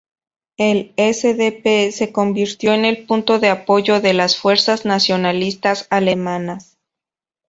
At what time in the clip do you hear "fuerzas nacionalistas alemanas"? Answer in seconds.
4.35-6.79